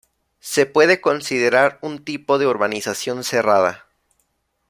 Se 0.39 0.65
puede 0.65 0.99
considerar 0.99 1.77
un 1.83 2.03
tipo 2.03 2.39
de 2.39 2.47
urbanización 2.47 3.23
cerrada. 3.23 3.85